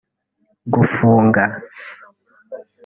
[0.73, 1.43] gufunga